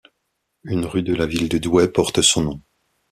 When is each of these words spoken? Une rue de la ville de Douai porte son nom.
Une 0.63 0.85
rue 0.87 1.03
de 1.03 1.13
la 1.13 1.27
ville 1.27 1.47
de 1.47 1.59
Douai 1.59 1.87
porte 1.87 2.23
son 2.23 2.41
nom. 2.41 2.61